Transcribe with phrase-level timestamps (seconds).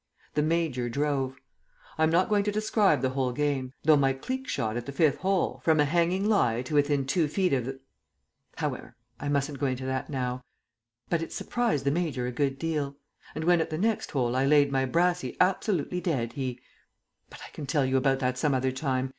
[0.33, 1.35] The Major drove.
[1.95, 4.91] I am not going to describe the whole game; though my cleek shot at the
[4.91, 7.79] fifth hole, from a hanging lie to within two feet of the
[8.55, 10.43] However, I mustn't go into that now.
[11.11, 12.95] But it surprised the Major a good deal.
[13.35, 16.59] And when at the next hole I laid my brassie absolutely dead, he
[17.29, 19.09] But I can tell you about that some other time.